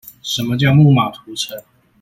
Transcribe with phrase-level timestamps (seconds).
[0.23, 1.61] 什麼叫木馬屠城